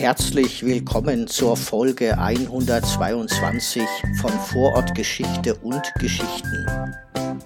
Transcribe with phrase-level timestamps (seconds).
[0.00, 3.82] Herzlich willkommen zur Folge 122
[4.22, 6.66] von Vorortgeschichte und Geschichten.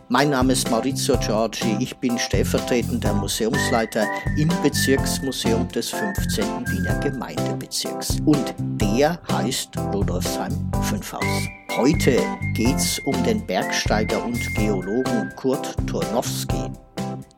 [0.08, 4.06] Mein Name ist Maurizio Giorgi, ich bin stellvertretender Museumsleiter
[4.38, 6.44] im Bezirksmuseum des 15.
[6.68, 11.48] Wiener Gemeindebezirks und der heißt Rudolfsheim 5 Haus.
[11.76, 12.22] Heute
[12.54, 16.70] geht's um den Bergsteiger und Geologen Kurt Turnowski.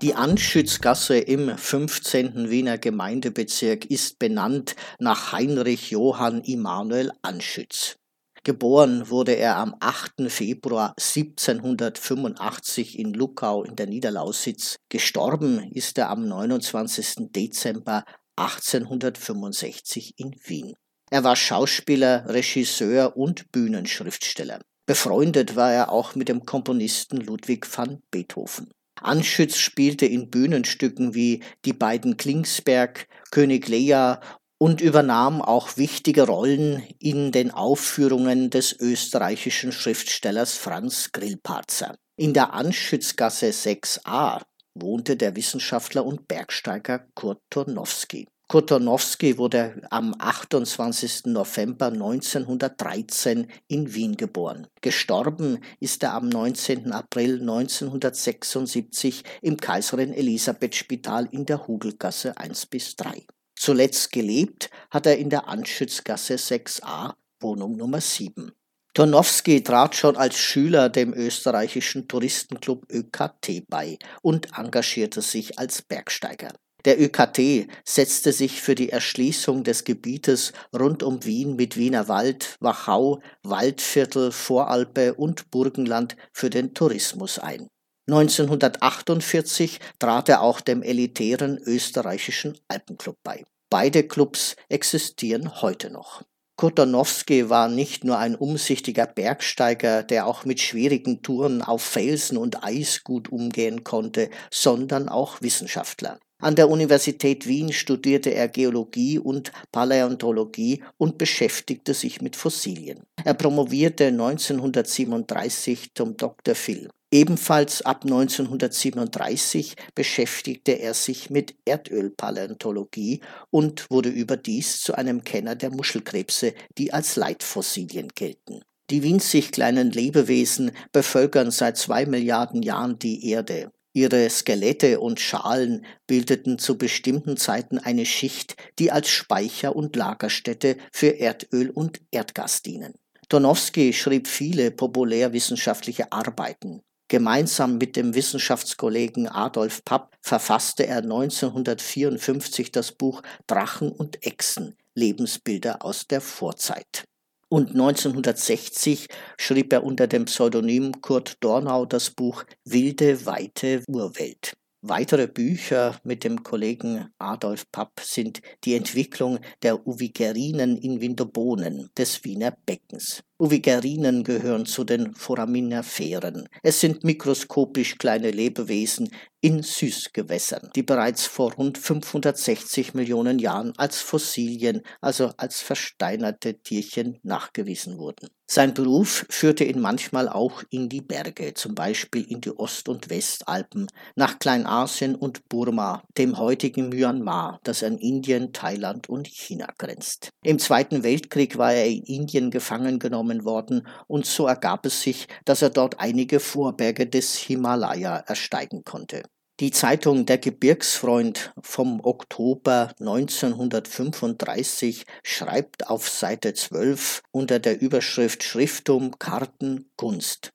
[0.03, 2.51] Die Anschützgasse im 15.
[2.51, 7.97] Wiener Gemeindebezirk ist benannt nach Heinrich Johann Immanuel Anschütz.
[8.45, 10.31] Geboren wurde er am 8.
[10.31, 14.77] Februar 1785 in Luckau in der Niederlausitz.
[14.91, 17.31] Gestorben ist er am 29.
[17.31, 18.05] Dezember
[18.37, 20.75] 1865 in Wien.
[21.11, 24.61] Er war Schauspieler, Regisseur und Bühnenschriftsteller.
[24.85, 28.71] Befreundet war er auch mit dem Komponisten Ludwig van Beethoven.
[29.07, 34.21] Anschütz spielte in Bühnenstücken wie Die beiden Klingsberg, König Lear
[34.59, 41.97] und übernahm auch wichtige Rollen in den Aufführungen des österreichischen Schriftstellers Franz Grillparzer.
[42.17, 44.43] In der Anschützgasse 6a
[44.75, 48.27] wohnte der Wissenschaftler und Bergsteiger Kurt Turnowski.
[48.49, 51.27] Kotonowski wurde am 28.
[51.27, 54.69] November 1913 in Wien geboren.
[54.83, 56.93] Gestorben ist er am 19.
[56.93, 63.27] April 1976 im Kaiserin Elisabeth Spital in der Hugelgasse 1 bis 3.
[63.59, 68.53] Zuletzt gelebt hat er in der Anschützgasse 6a, Wohnung Nummer 7.
[68.95, 76.53] Tornowski trat schon als Schüler dem österreichischen Touristenclub ÖKT bei und engagierte sich als Bergsteiger.
[76.87, 82.57] Der ÖKT setzte sich für die Erschließung des Gebietes rund um Wien mit Wiener Wald,
[82.61, 87.67] Wachau, Waldviertel, Voralpe und Burgenland für den Tourismus ein.
[88.09, 93.45] 1948 trat er auch dem elitären österreichischen Alpenclub bei.
[93.69, 96.23] Beide Clubs existieren heute noch.
[96.57, 102.63] Kotonowski war nicht nur ein umsichtiger Bergsteiger, der auch mit schwierigen Touren auf Felsen und
[102.63, 106.21] Eis gut umgehen konnte, sondern auch Wissenschaftler.
[106.39, 113.05] An der Universität Wien studierte er Geologie und Paläontologie und beschäftigte sich mit Fossilien.
[113.25, 116.55] Er promovierte 1937 zum Dr.
[116.55, 116.91] Phil.
[117.11, 123.21] Ebenfalls ab 1937 beschäftigte er sich mit Erdölpaläontologie
[123.51, 128.61] und wurde überdies zu einem Kenner der Muschelkrebse, die als Leitfossilien gelten.
[128.91, 133.73] Die winzig kleinen Lebewesen bevölkern seit zwei Milliarden Jahren die Erde.
[133.97, 140.77] Ihre Skelette und Schalen bildeten zu bestimmten Zeiten eine Schicht, die als Speicher und Lagerstätte
[140.93, 142.93] für Erdöl und Erdgas dienen.
[143.31, 146.83] Donowski schrieb viele populärwissenschaftliche Arbeiten.
[147.09, 155.83] Gemeinsam mit dem Wissenschaftskollegen Adolf Papp verfasste er 1954 das Buch Drachen und Echsen Lebensbilder
[155.83, 157.07] aus der Vorzeit
[157.49, 159.09] und 1960
[159.39, 164.57] schrieb er unter dem Pseudonym Kurt Dornau das Buch Wilde, weite Urwelt.
[164.83, 172.23] Weitere Bücher mit dem Kollegen Adolf Papp sind Die Entwicklung der Uvigerinen in Winterbohnen des
[172.25, 173.25] Wiener Beckens.
[173.39, 176.49] Uvigerinen gehören zu den Foraminiferen.
[176.63, 179.11] Es sind mikroskopisch kleine Lebewesen
[179.43, 187.19] in Süßgewässern, die bereits vor rund 560 Millionen Jahren als Fossilien, also als versteinerte Tierchen,
[187.23, 188.29] nachgewiesen wurden.
[188.49, 193.11] Sein Beruf führte ihn manchmal auch in die Berge, zum Beispiel in die Ost- und
[193.11, 200.31] Westalpen, nach Kleinasien und Burma, dem heutigen Myanmar, das an Indien, Thailand und China grenzt.
[200.45, 205.03] Im Zweiten Weltkrieg war er in Indien gefangen genommen aufgenommen worden und so ergab es
[205.03, 209.23] sich, dass er dort einige Vorberge des Himalaya ersteigen konnte.
[209.59, 219.19] Die Zeitung Der Gebirgsfreund vom Oktober 1935 schreibt auf Seite 12 unter der Überschrift Schriftum
[219.19, 220.51] Karten Kunst.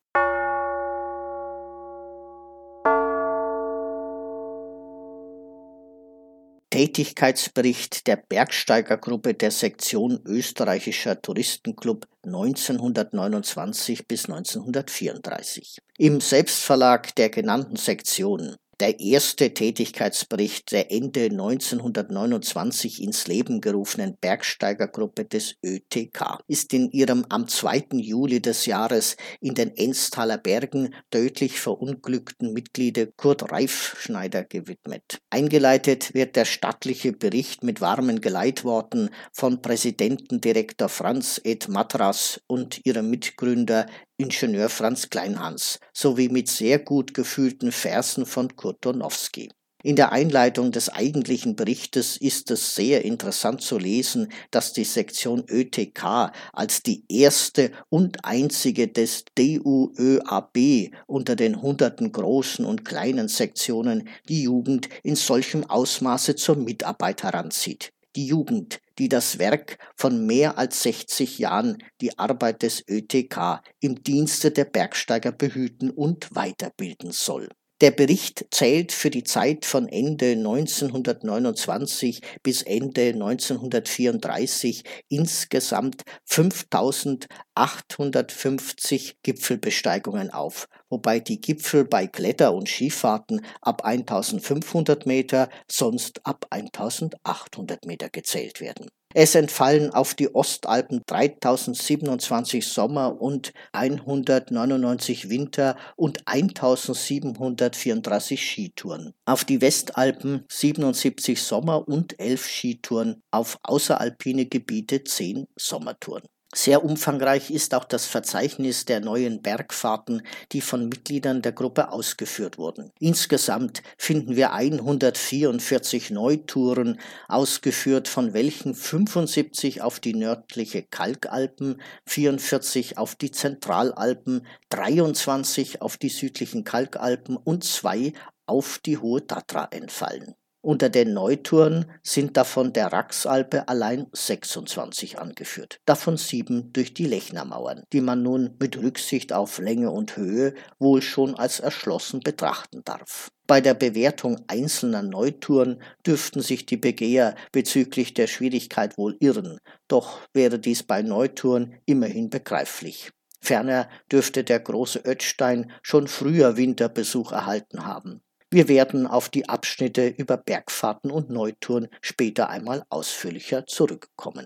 [6.82, 15.78] Tätigkeitsbericht der Bergsteigergruppe der Sektion Österreichischer Touristenclub 1929 bis 1934.
[16.00, 25.26] Im Selbstverlag der genannten Sektion der erste Tätigkeitsbericht der Ende 1929 ins Leben gerufenen Bergsteigergruppe
[25.26, 27.90] des ÖTK ist in ihrem am 2.
[27.94, 35.22] Juli des Jahres in den Enztaler Bergen tödlich verunglückten Mitglieder Kurt Reifschneider gewidmet.
[35.30, 43.12] Eingeleitet wird der stattliche Bericht mit warmen Geleitworten von Präsidentendirektor Franz Ed Matras und ihrem
[43.12, 43.86] Mitgründer
[44.22, 49.50] Ingenieur Franz Kleinhans sowie mit sehr gut gefühlten Versen von Kurt Donowski.
[49.84, 55.44] In der Einleitung des eigentlichen Berichtes ist es sehr interessant zu lesen, dass die Sektion
[55.50, 64.08] ÖTK als die erste und einzige des DUÖAB unter den hunderten großen und kleinen Sektionen
[64.30, 67.92] die Jugend in solchem Ausmaße zur Mitarbeit heranzieht.
[68.16, 74.04] Die Jugend, die das Werk von mehr als 60 Jahren, die Arbeit des ÖTK im
[74.04, 77.48] Dienste der Bergsteiger behüten und weiterbilden soll.
[77.82, 90.30] Der Bericht zählt für die Zeit von Ende 1929 bis Ende 1934 insgesamt 5850 Gipfelbesteigungen
[90.30, 98.12] auf, wobei die Gipfel bei Kletter- und Skifahrten ab 1500 Meter, sonst ab 1800 Meter
[98.12, 98.92] gezählt werden.
[99.14, 109.14] Es entfallen auf die Ostalpen 3027 Sommer- und 199 Winter- und 1734 Skitouren.
[109.26, 116.24] Auf die Westalpen 77 Sommer- und 11 Skitouren, auf außeralpine Gebiete 10 Sommertouren.
[116.54, 120.22] Sehr umfangreich ist auch das Verzeichnis der neuen Bergfahrten,
[120.52, 122.92] die von Mitgliedern der Gruppe ausgeführt wurden.
[123.00, 127.00] Insgesamt finden wir 144 Neutouren,
[127.30, 136.10] ausgeführt von welchen 75 auf die nördliche Kalkalpen, 44 auf die Zentralalpen, 23 auf die
[136.10, 138.12] südlichen Kalkalpen und zwei
[138.46, 140.36] auf die Hohe Tatra entfallen.
[140.64, 147.84] Unter den Neutouren sind davon der Raxalpe allein 26 angeführt, davon sieben durch die Lechnermauern,
[147.92, 153.32] die man nun mit Rücksicht auf Länge und Höhe wohl schon als erschlossen betrachten darf.
[153.48, 160.20] Bei der Bewertung einzelner Neutouren dürften sich die Begeher bezüglich der Schwierigkeit wohl irren, doch
[160.32, 163.12] wäre dies bei Neutouren immerhin begreiflich.
[163.42, 168.22] Ferner dürfte der große Ötzstein schon früher Winterbesuch erhalten haben.
[168.54, 174.46] Wir werden auf die Abschnitte über Bergfahrten und Neutouren später einmal ausführlicher zurückkommen.